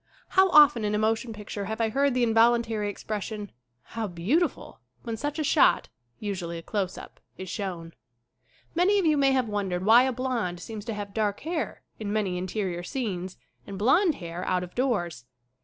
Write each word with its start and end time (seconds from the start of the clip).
How 0.29 0.49
often 0.49 0.83
in 0.83 0.95
a 0.95 0.97
motion 0.97 1.31
picture 1.31 1.65
have 1.65 1.79
I 1.79 1.89
heard 1.89 2.15
the 2.15 2.23
involuntary 2.23 2.89
expression, 2.89 3.51
"How 3.93 4.07
beau 4.07 4.39
tiful!" 4.39 4.79
when 5.03 5.15
such 5.15 5.37
a 5.37 5.43
shot 5.43 5.89
usually 6.17 6.57
a 6.57 6.63
close 6.63 6.97
up 6.97 7.19
is 7.37 7.51
shown. 7.51 7.93
Many 8.73 8.97
of 8.97 9.05
you 9.05 9.15
may 9.15 9.31
have 9.33 9.47
wondered 9.47 9.85
why 9.85 10.05
a 10.05 10.11
blond 10.11 10.59
seems 10.59 10.85
to 10.85 10.95
have 10.95 11.13
dark 11.13 11.41
hair 11.41 11.83
in 11.99 12.11
many 12.11 12.39
interior 12.39 12.81
scenes 12.81 13.37
and 13.67 13.77
blond 13.77 14.15
hair 14.15 14.43
out 14.45 14.63
of 14.63 14.73
doors. 14.73 15.25